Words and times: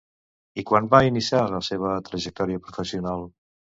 I 0.61 0.63
quan 0.69 0.87
va 0.93 1.01
iniciar 1.09 1.41
la 1.51 1.61
seva 1.67 1.91
trajectòria 2.09 2.63
professional? 2.67 3.27